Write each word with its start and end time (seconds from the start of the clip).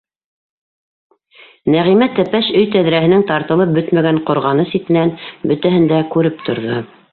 Нәғимә 1.75 2.07
тәпәш 2.21 2.49
өй 2.61 2.71
тәҙрәһенең 2.77 3.27
тартылып 3.33 3.77
бөтмәгән 3.77 4.21
ҡорғаны 4.31 4.67
ситенән 4.73 5.15
бөтәһен 5.53 5.89
дә 5.95 6.03
күреп 6.17 6.45
торҙо. 6.51 6.83